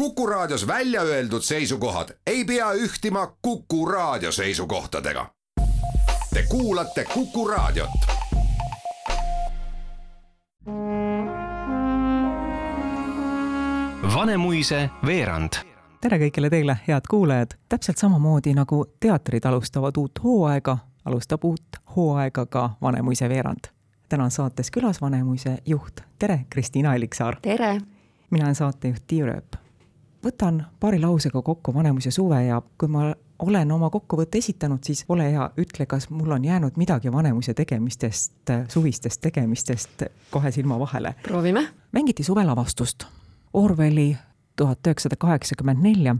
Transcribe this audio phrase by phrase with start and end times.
[0.00, 5.26] Kuku Raadios välja öeldud seisukohad ei pea ühtima Kuku Raadio seisukohtadega.
[6.34, 7.90] Te kuulate Kuku Raadiot.
[14.14, 15.52] Vanemuise veerand
[16.00, 17.50] tere kõigile teile, head kuulajad!
[17.68, 23.68] täpselt samamoodi nagu teatrid alustavad uut hooaega, alustab uut hooaega ka Vanemuise veerand.
[24.08, 27.36] täna on saates külas Vanemuise juht, tere, Kristiina Alliksaar!
[27.42, 27.80] tere!
[28.30, 29.59] mina olen saatejuht Tiia Rööp.
[30.24, 35.30] Võtan paari lausega kokku Vanemuise suve ja kui ma olen oma kokkuvõtte esitanud, siis ole
[35.32, 41.14] hea, ütle, kas mul on jäänud midagi Vanemuise tegemistest, suvistest tegemistest kohe silma vahele.
[41.22, 41.68] proovime.
[41.92, 43.04] mängiti suvelavastust.
[43.52, 44.16] Orwelli
[44.56, 46.16] tuhat üheksasada kaheksakümmend nelja,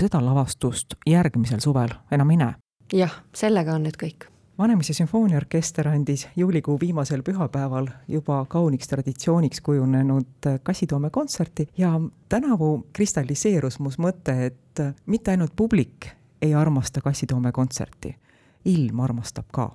[0.00, 2.54] seda lavastust järgmisel suvel enam ei näe.
[2.92, 4.31] jah, sellega on nüüd kõik.
[4.58, 13.78] Vanemuise sümfooniaorkester andis juulikuu viimasel pühapäeval juba kauniks traditsiooniks kujunenud Kassitoome kontserti ja tänavu kristalliseerus
[13.78, 16.06] mus mõte, et mitte ainult publik
[16.42, 18.16] ei armasta Kassitoome kontserti,
[18.64, 19.70] ilm armastab ka.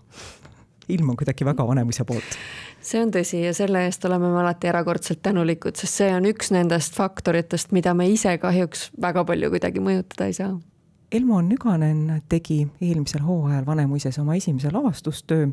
[0.89, 2.37] ilm on kuidagi väga Vanemuise poolt
[2.87, 6.51] see on tõsi ja selle eest oleme me alati erakordselt tänulikud, sest see on üks
[6.55, 10.53] nendest faktoritest, mida me ise kahjuks väga palju kuidagi mõjutada ei saa.
[11.11, 15.47] Elmo Nüganen tegi eelmisel hooajal Vanemuises oma esimese lavastustöö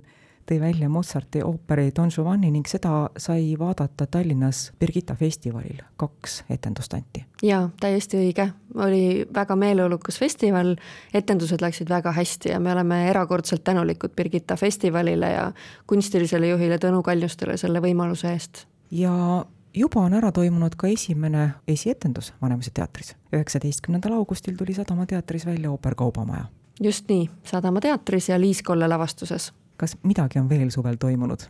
[0.50, 6.94] tõi välja Mozarti ooperi Don Giovanni ning seda sai vaadata Tallinnas Birgitta festivalil, kaks etendust
[6.98, 7.24] anti.
[7.42, 10.74] jaa, täiesti õige, oli väga meeleolukas festival,
[11.14, 15.52] etendused läksid väga hästi ja me oleme erakordselt tänulikud Birgitta festivalile ja
[15.86, 18.66] kunstilisele juhile Tõnu Kaljustele selle võimaluse eest.
[18.90, 19.44] ja
[19.74, 23.16] juba on ära toimunud ka esimene esietendus Vanemuise teatris.
[23.32, 26.44] üheksateistkümnendal augustil tuli Sadama teatris välja ooper Kaubamaja.
[26.82, 31.46] just nii, Sadama teatris ja Liis Kolle lavastuses kas midagi on veel suvel toimunud?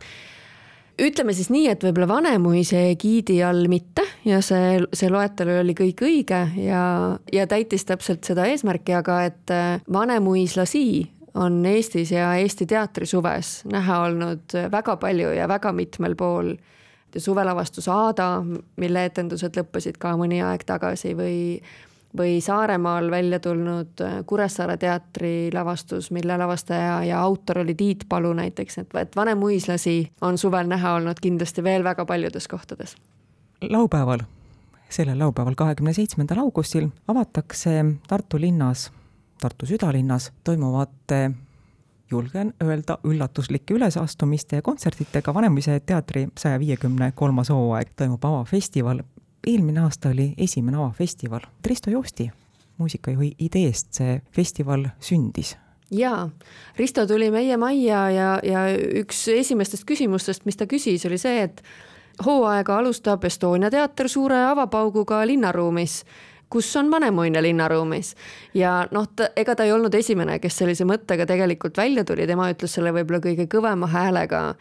[0.95, 6.05] ütleme siis nii, et võib-olla Vanemuise egiidi all mitte ja see, see loetelu oli kõik
[6.07, 6.83] õige ja,
[7.35, 10.85] ja täitis täpselt seda eesmärki, aga et äh, vanemuislasi
[11.35, 16.53] on Eestis ja Eesti teatrisuves näha olnud väga palju ja väga mitmel pool.
[17.17, 18.43] Suvelavastus Aada,
[18.77, 21.37] mille etendused lõppesid ka mõni aeg tagasi või
[22.17, 28.33] või Saaremaal välja tulnud äh, Kuressaare teatri lavastus, mille lavastaja ja autor oli Tiit Palu
[28.33, 32.95] näiteks, et, et vanemuislasi on suvel näha olnud kindlasti veel väga paljudes kohtades.
[33.69, 34.19] laupäeval,
[34.89, 38.91] sellel laupäeval, kahekümne seitsmendal augustil avatakse Tartu linnas,
[39.41, 41.31] Tartu südalinnas toimuvate
[42.15, 49.03] julgen öelda üllatuslike ülesastumiste ja kontsertidega Vanemuise teatri saja viiekümne kolmas hooaeg toimub avafestival.
[49.47, 51.45] Eelmine aasta oli esimene avafestival.
[51.65, 52.31] Risto Joosti
[52.77, 55.55] muusikajuhi ideest see festival sündis.
[55.91, 56.29] Jaa,
[56.77, 58.65] Risto tuli meie majja ja, ja
[59.01, 61.61] üks esimestest küsimustest, mis ta küsis, oli see, et
[62.25, 66.01] hooaega alustab Estonia teater suure avapauguga linnaruumis
[66.49, 68.15] kus on Vanemuine linnaruumis.
[68.53, 72.49] ja noh, ta, ega ta ei olnud esimene, kes sellise mõttega tegelikult välja tuli, tema
[72.53, 74.55] ütles selle võib-olla kõige kõvema häälega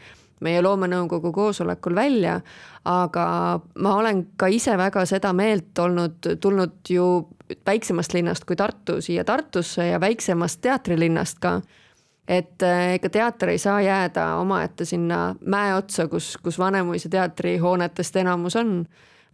[0.45, 2.41] meie loomenõukogu koosolekul välja,
[2.85, 3.27] aga
[3.81, 7.07] ma olen ka ise väga seda meelt olnud, tulnud ju
[7.67, 11.61] väiksemast linnast kui Tartu siia Tartusse ja väiksemast teatrilinnast ka.
[12.29, 18.17] et eh, ega teater ei saa jääda omaette sinna mäe otsa, kus, kus Vanemuise teatrihoonetest
[18.17, 18.87] enamus on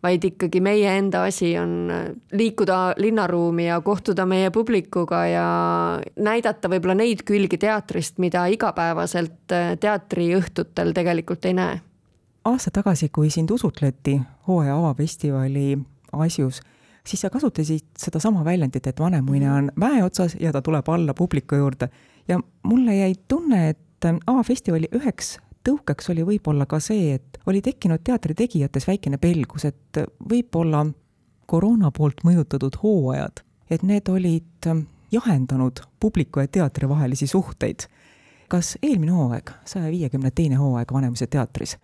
[0.02, 5.46] vaid ikkagi meie enda asi on äh, liikuda linnaruumi ja kohtuda meie publikuga ja
[6.16, 11.80] näidata võib-olla neid külgi teatrist, mida igapäevaselt äh, teatriõhtutel tegelikult ei näe.
[12.44, 15.78] aasta tagasi, kui sind usutleti hooaja avafestivali
[16.12, 16.60] asjus,
[17.06, 21.54] siis sa kasutasid sedasama väljendit, et Vanemuine on mäe otsas ja ta tuleb alla publiku
[21.54, 21.88] juurde
[22.28, 28.02] ja mulle jäi tunne, et avafestivali üheks tõukeks oli võib-olla ka see, et oli tekkinud
[28.04, 30.86] teatri tegijates väikene pelgus, et võib-olla
[31.50, 34.70] koroona poolt mõjutatud hooajad, et need olid
[35.12, 37.88] jahendanud publiku ja teatri vahelisi suhteid.
[38.50, 41.76] kas eelmine hooaeg, saja viiekümne teine hooaeg Vanemuise teatris,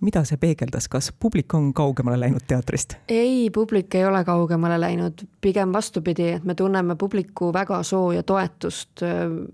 [0.00, 2.94] mida see peegeldas, kas publik on kaugemale läinud teatrist?
[3.08, 9.04] ei, publik ei ole kaugemale läinud, pigem vastupidi, et me tunneme publiku väga sooja toetust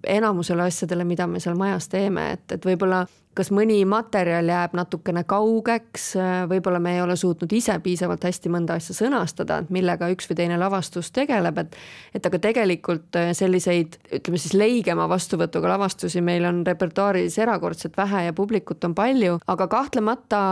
[0.07, 5.25] enamusele asjadele, mida me seal majas teeme, et, et võib-olla kas mõni materjal jääb natukene
[5.29, 6.13] kaugeks,
[6.51, 10.39] võib-olla me ei ole suutnud ise piisavalt hästi mõnda asja sõnastada, et millega üks või
[10.43, 11.77] teine lavastus tegeleb, et
[12.15, 18.27] et aga tegelikult äh, selliseid, ütleme siis leigema vastuvõtuga lavastusi meil on repertuaaris erakordselt vähe
[18.29, 20.43] ja publikut on palju, aga kahtlemata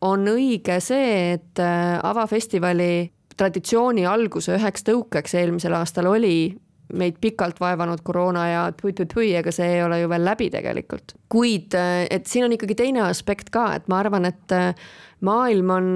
[0.00, 6.52] on õige see, et äh, avafestivali traditsiooni alguse üheks tõukeks eelmisel aastal oli
[6.96, 11.14] meid pikalt vaevanud koroona ja tui-tui-tui, ega see ei ole ju veel läbi tegelikult.
[11.30, 14.56] kuid et siin on ikkagi teine aspekt ka, et ma arvan, et
[15.26, 15.86] maailm on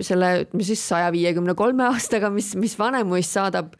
[0.00, 3.74] selle, ütleme siis saja viiekümne kolme aastaga, mis, mis Vanemuist saadab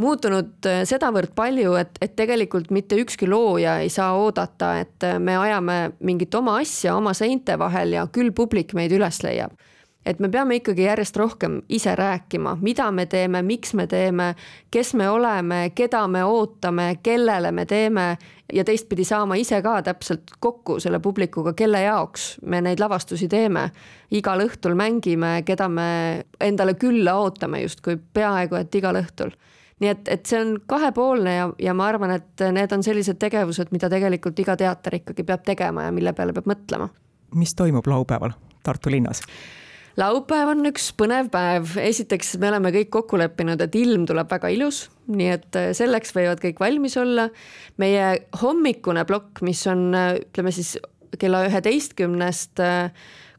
[0.00, 5.78] muutunud sedavõrd palju, et, et tegelikult mitte ükski looja ei saa oodata, et me ajame
[6.04, 9.56] mingit oma asja oma seinte vahel ja küll publik meid üles leiab
[10.06, 14.34] et me peame ikkagi järjest rohkem ise rääkima, mida me teeme, miks me teeme,
[14.70, 18.06] kes me oleme, keda me ootame, kellele me teeme
[18.52, 23.70] ja teistpidi saama ise ka täpselt kokku selle publikuga, kelle jaoks me neid lavastusi teeme.
[24.10, 25.88] igal õhtul mängime, keda me
[26.40, 29.34] endale külla ootame justkui peaaegu et igal õhtul
[29.80, 33.68] nii et, et see on kahepoolne ja, ja ma arvan, et need on sellised tegevused,
[33.74, 36.88] mida tegelikult iga teater ikkagi peab tegema ja mille peale peab mõtlema.
[37.34, 38.32] mis toimub laupäeval
[38.62, 39.20] Tartu linnas?
[40.00, 44.50] Laupäev on üks põnev päev, esiteks me oleme kõik kokku leppinud, et ilm tuleb väga
[44.54, 47.28] ilus, nii et äh, selleks võivad kõik valmis olla.
[47.76, 50.76] meie hommikune plokk, mis on, äh, ütleme siis
[51.18, 52.92] kella üheteistkümnest äh,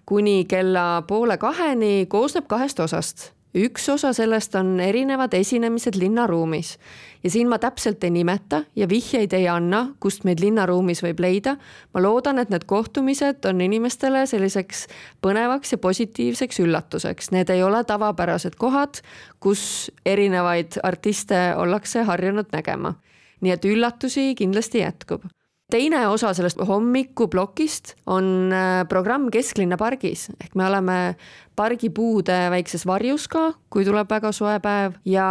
[0.05, 6.77] kuni kella poole kaheni, koosneb kahest osast üks osa sellest on erinevad esinemised linnaruumis
[7.23, 11.57] ja siin ma täpselt ei nimeta ja vihjeid ei anna, kust meid linnaruumis võib leida.
[11.93, 14.85] ma loodan, et need kohtumised on inimestele selliseks
[15.21, 19.01] põnevaks ja positiivseks üllatuseks, need ei ole tavapärased kohad,
[19.39, 22.93] kus erinevaid artiste ollakse harjunud nägema.
[23.41, 25.25] nii et üllatusi kindlasti jätkub
[25.71, 30.27] teine osa sellest hommikuplokist on äh, programm Kesklinna pargis.
[30.41, 31.15] Ehk me oleme
[31.55, 34.95] pargipuude väikses varjus ka, kui tuleb väga soe päev.
[35.05, 35.27] Ja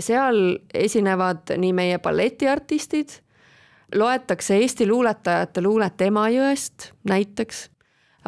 [0.00, 3.18] seal esinevad nii meie balletiartistid,
[3.94, 7.68] loetakse Eesti luuletajate luulet Emajõest näiteks,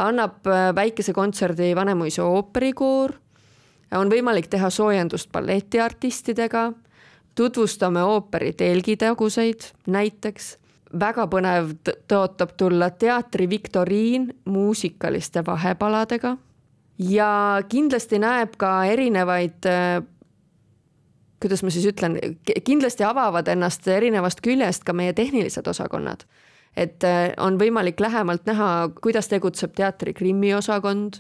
[0.03, 3.15] annab äh, väikese kontserdi Vanemuise ooperikoor,
[3.93, 6.73] on võimalik teha soojendust balletiartistidega,
[7.37, 10.57] tutvustame ooperi telgitaguseid näiteks
[11.01, 11.75] väga põnev
[12.09, 16.37] tõotab tulla teatri viktoriin muusikaliste vahepaladega
[16.99, 17.33] ja
[17.69, 19.69] kindlasti näeb ka erinevaid
[21.43, 22.19] kuidas ma siis ütlen,
[22.65, 26.27] kindlasti avavad ennast erinevast küljest ka meie tehnilised osakonnad.
[26.77, 31.19] et äh, on võimalik lähemalt näha, kuidas tegutseb teatri krimmiosakond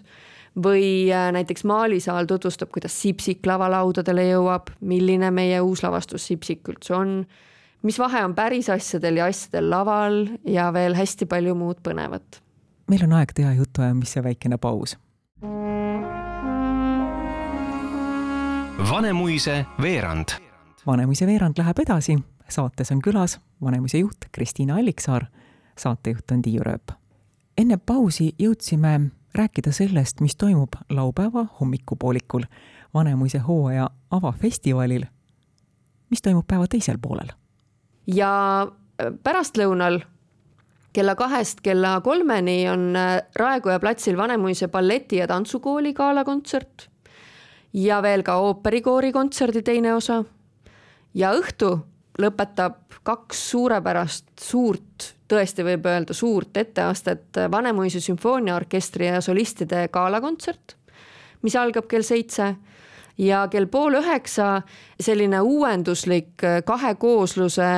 [0.65, 6.95] või äh, näiteks Maalisaal tutvustab, kuidas Sipsik lavalaudadele jõuab, milline meie uus lavastus Sipsik üldse
[6.97, 7.27] on
[7.82, 12.43] mis vahe on päris asjadel ja asjadel laval ja veel hästi palju muud põnevat.
[12.90, 14.96] meil on aeg teha jutuajamise väikene paus.
[18.90, 20.37] Vanemuise veerand.
[20.87, 22.19] Vanemuise veerand läheb edasi,
[22.49, 25.26] saates on külas Vanemuise juht Kristiina Alliksaar,
[25.78, 26.93] saatejuht on Tiiu Rööp.
[27.58, 32.43] enne pausi jõudsime rääkida sellest, mis toimub laupäeva hommikupoolikul
[32.94, 35.05] Vanemuise hooaja avafestivalil.
[36.11, 37.42] mis toimub päeva teisel poolel
[38.06, 38.32] ja
[38.62, 40.00] äh, pärastlõunal
[40.93, 46.88] kella kahest kella kolmeni on äh, Raekoja platsil Vanemuise balleti- ja tantsukooli galakontsert
[47.72, 50.25] ja veel ka ooperikoori kontserdi teine osa.
[51.14, 51.78] ja õhtu
[52.20, 60.76] lõpetab kaks suurepärast suurt, tõesti võib öelda suurt etteastet Vanemuise sümfooniaorkestri ja solistide galakontsert,
[61.43, 62.54] mis algab kell seitse
[63.19, 64.62] ja kell pool üheksa
[65.00, 67.70] selline uuenduslik äh, kahe koosluse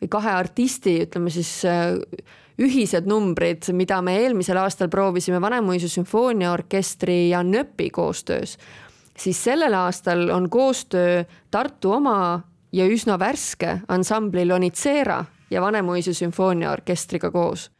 [0.00, 1.96] või kahe artisti, ütleme siis äh,
[2.60, 8.58] ühised numbrid, mida me eelmisel aastal proovisime Vanemuise sümfooniaorkestri ja NÖP-i koostöös,
[9.18, 12.42] siis sellel aastal on koostöö Tartu oma
[12.72, 17.73] ja üsna värske ansambli Lonitsera ja Vanemuise sümfooniaorkestriga koos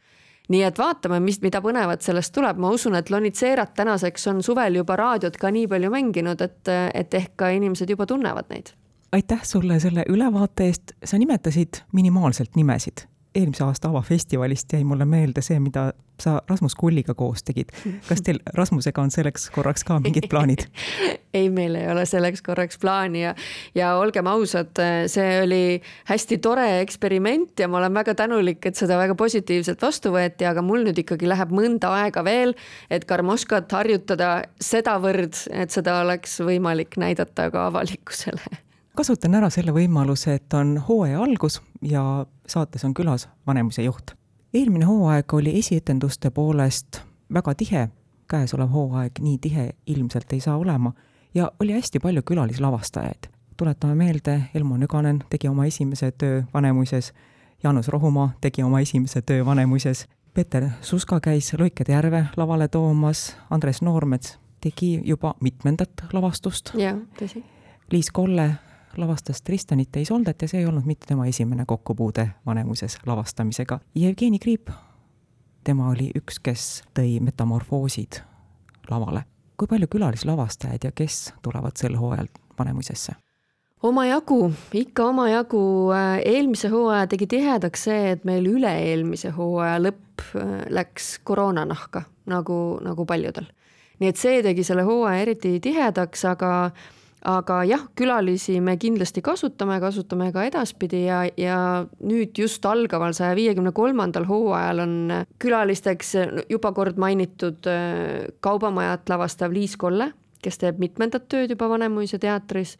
[0.49, 4.81] nii et vaatame, mis, mida põnevat sellest tuleb, ma usun, et Lonitseerat tänaseks on suvel
[4.81, 8.73] juba raadiot ka nii palju mänginud, et, et ehk ka inimesed juba tunnevad neid.
[9.11, 15.41] aitäh sulle selle ülevaate eest, sa nimetasid minimaalselt nimesid eelmise aasta avafestivalist jäi mulle meelde
[15.45, 17.71] see, mida sa Rasmus Kulliga koos tegid.
[18.07, 20.65] kas teil Rasmusega on selleks korraks ka mingid plaanid
[21.35, 23.35] ei, meil ei ole selleks korraks plaani ja,
[23.75, 24.71] ja olgem ausad,
[25.11, 30.13] see oli hästi tore eksperiment ja ma olen väga tänulik, et seda väga positiivselt vastu
[30.15, 32.55] võeti, aga mul nüüd ikkagi läheb mõnda aega veel,
[32.89, 38.64] et Karmoškat harjutada sedavõrd, et seda oleks võimalik näidata ka avalikkusele
[38.95, 44.11] kasutan ära selle võimaluse, et on hooaja algus ja saates on külas Vanemuise juht.
[44.53, 47.01] eelmine hooaeg oli esietenduste poolest
[47.33, 47.89] väga tihe,
[48.29, 50.93] käesolev hooaeg nii tihe ilmselt ei saa olema
[51.33, 53.27] ja oli hästi palju külalislavastajaid.
[53.57, 57.13] tuletame meelde, Elmo Nüganen tegi oma esimese töö Vanemuises,
[57.63, 63.81] Jaanus Rohumaa tegi oma esimese töö Vanemuises, Peeter Suska käis Luikede järve lavale toomas, Andres
[63.81, 66.71] Noormets tegi juba mitmendat lavastust.
[66.75, 67.43] jah, tõsi.
[67.91, 68.55] Liis Kolle
[68.97, 73.79] lavastas Tristanit ja Isoldet ja see ei olnud mitte tema esimene kokkupuude Vanemuises lavastamisega.
[73.95, 74.69] Jevgeni Kriip,
[75.63, 78.21] tema oli üks, kes tõi metamorfoosid
[78.89, 79.23] lavale.
[79.57, 82.27] kui palju külalislavastajaid ja kes tulevad sel hooajal
[82.59, 83.15] Vanemuisesse?
[83.83, 85.91] omajagu, ikka omajagu.
[86.25, 93.05] eelmise hooaja tegi tihedaks see, et meil üle-eelmise hooaja lõpp äh, läks koroonanahka, nagu, nagu
[93.05, 93.47] paljudel.
[93.99, 96.51] nii et see tegi selle hooaja eriti tihedaks, aga
[97.25, 101.57] aga jah, külalisi me kindlasti kasutame, kasutame ka edaspidi ja, ja
[102.05, 104.93] nüüd just algaval saja viiekümne kolmandal hooajal on
[105.41, 106.13] külalisteks
[106.51, 110.11] juba kord mainitud äh, Kaubamajat lavastav Liis Kolle,
[110.45, 112.75] kes teeb mitmendat tööd juba Vanemuise teatris,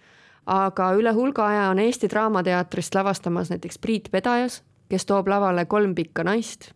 [0.46, 5.98] aga üle hulga aja on Eesti Draamateatrist lavastamas näiteks Priit Pedajas, kes toob lavale Kolm
[5.98, 6.70] pikka naist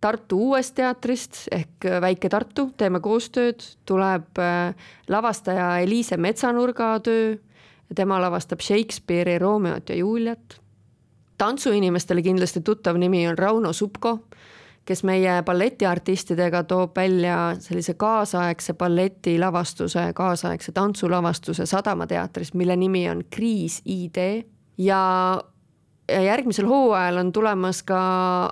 [0.00, 4.74] Tartu Uuest Teatrist ehk Väike Tartu, teeme koostööd, tuleb äh,
[5.08, 7.34] lavastaja Eliise Metsanurga töö,
[7.94, 10.60] tema lavastab Shakespeare'i Romeot ja Juliat.
[11.38, 14.18] tantsuinimestele kindlasti tuttav nimi on Rauno Supko,
[14.84, 23.22] kes meie balletiartistidega toob välja sellise kaasaegse balletilavastuse, kaasaegse tantsulavastuse Sadama teatris, mille nimi on
[23.30, 24.44] Kriis ID
[24.78, 25.40] ja
[26.24, 28.00] järgmisel hooajal on tulemas ka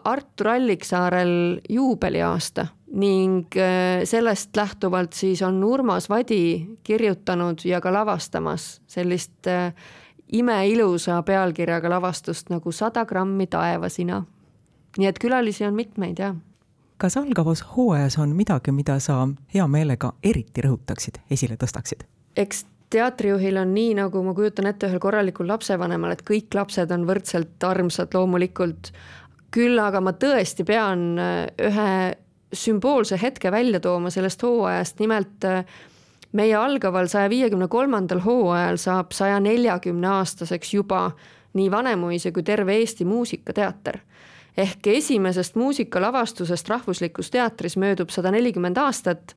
[0.04, 8.80] Artur Alliksaarel juubeliaasta ning äh, sellest lähtuvalt siis on Urmas Vadi kirjutanud ja ka lavastamas
[8.86, 9.74] sellist äh,
[10.32, 14.24] imeilusa pealkirjaga lavastust nagu Sada grammi taevasina.
[14.98, 16.36] nii et külalisi on mitmeid, jah.
[16.96, 22.06] kas algavas hooajas on midagi, mida sa hea meelega eriti rõhutaksid, esile tõstaksid?
[22.36, 27.04] eks teatrijuhil on nii, nagu ma kujutan ette ühel korralikul lapsevanemal, et kõik lapsed on
[27.08, 28.92] võrdselt armsad loomulikult.
[29.50, 31.92] küll aga ma tõesti pean äh, ühe
[32.52, 35.64] sümboolse hetke välja tooma sellest hooajast, nimelt äh,
[36.32, 41.10] meie algaval saja viiekümne kolmandal hooajal saab saja neljakümne aastaseks juba
[41.56, 43.98] nii Vanemuise kui terve Eesti Muusikateater.
[44.58, 49.36] Ehk esimesest muusikalavastusest Rahvuslikus Teatris möödub sada nelikümmend aastat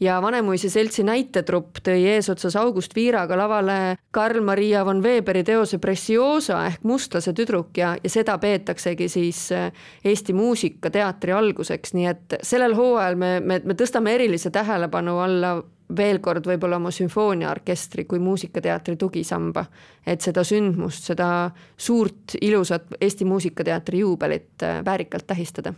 [0.00, 3.78] ja Vanemuise seltsi näitetrupp tõi eesotsas August Viiraga lavale
[4.10, 9.68] Karl-Maria von Weberi teose Preciosa ehk Mustlase tüdruk ja, ja seda peetaksegi siis äh,
[10.04, 15.58] Eesti muusikateatri alguseks, nii et sellel hooajal me, me, me tõstame erilise tähelepanu alla
[15.96, 19.64] veel kord võib-olla oma sümfooniaorkestri kui muusikateatri tugisamba,
[20.06, 25.74] et seda sündmust, seda suurt ilusat Eesti Muusikateatri juubelit äh, väärikalt tähistada.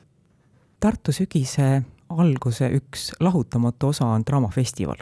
[0.82, 1.82] Tartu sügise
[2.18, 4.96] alguse üks lahutamatu osa on Draamafestival.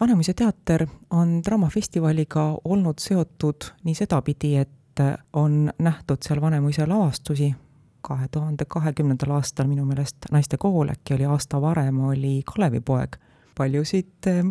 [0.00, 5.00] Vanemuise teater on Draamafestivaliga olnud seotud nii sedapidi, et
[5.32, 7.54] on nähtud seal Vanemuise lavastusi,
[8.00, 13.16] kahe tuhande kahekümnendal aastal minu meelest Naistekool, äkki oli aasta varem, oli Kalevipoeg.
[13.56, 14.44] paljusid eh,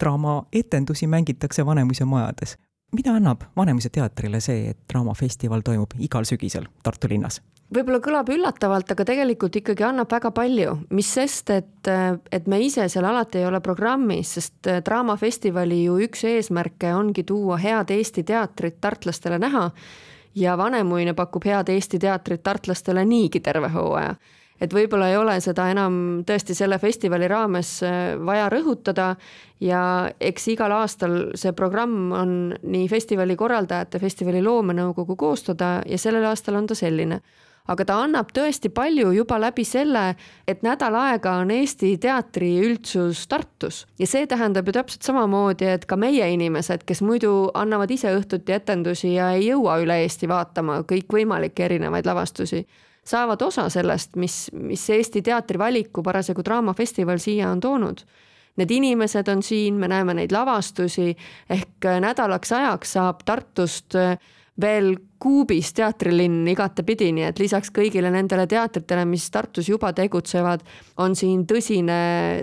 [0.00, 2.58] draamaetendusi mängitakse Vanemuise majades.
[2.96, 7.40] Mida annab Vanemuise teatrile see, et Draamafestival toimub igal sügisel Tartu linnas?
[7.74, 11.90] võib-olla kõlab üllatavalt, aga tegelikult ikkagi annab väga palju, mis sest, et,
[12.32, 17.26] et me ise seal alati ei ole programmis, sest äh, Draamafestivali ju üks eesmärke ongi
[17.28, 19.68] tuua head Eesti teatrit tartlastele näha
[20.38, 24.14] ja Vanemuine pakub head Eesti teatrit tartlastele niigi terve hooaja.
[24.60, 29.14] Et võib-olla ei ole seda enam tõesti selle festivali raames äh, vaja rõhutada.
[29.60, 29.82] Ja
[30.20, 36.60] eks igal aastal see programm on nii festivali korraldajate, festivali loomenõukogu koostada ja sellel aastal
[36.60, 37.20] on ta selline.
[37.68, 40.14] Aga ta annab tõesti palju juba läbi selle,
[40.48, 43.82] et nädal aega on Eesti teatri üldsus Tartus.
[44.00, 48.56] Ja see tähendab ju täpselt samamoodi, et ka meie inimesed, kes muidu annavad ise õhtuti
[48.56, 52.64] etendusi ja ei jõua üle Eesti vaatama kõikvõimalikke erinevaid lavastusi,
[53.08, 58.04] saavad osa sellest, mis, mis Eesti teatri valiku parasjagu Draamafestival siia on toonud
[58.58, 61.12] need inimesed on siin, me näeme neid lavastusi
[61.50, 63.94] ehk nädalaks ajaks saab Tartust
[64.60, 70.62] veel kuubis teatrilinn igatepidi, nii et lisaks kõigile nendele teatritele, mis Tartus juba tegutsevad,
[71.02, 71.98] on siin tõsine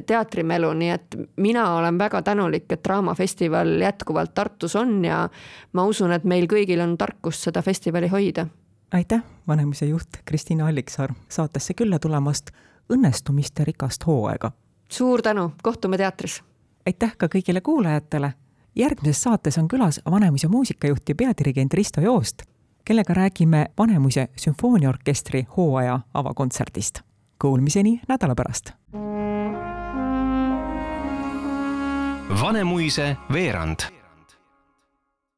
[0.07, 5.25] teatrimelu, nii et mina olen väga tänulik, et Draamafestival jätkuvalt Tartus on ja
[5.73, 8.47] ma usun, et meil kõigil on tarkust seda festivali hoida.
[8.93, 12.51] Aitäh, Vanemuise juht Kristiina Alliksaar saatesse külla tulemast,
[12.93, 14.51] õnnestumist ja rikast hooaega!
[14.89, 16.43] suur tänu, kohtume teatris!
[16.85, 18.33] aitäh ka kõigile kuulajatele
[18.75, 22.43] järgmises saates on külas Vanemuise muusikajuht ja peadirigent Risto Joost,
[22.85, 26.99] kellega räägime Vanemuise sümfooniaorkestri hooaja avakontserdist.
[27.41, 28.71] Kuulmiseni nädala pärast.
[32.41, 33.79] Vanemuise veerand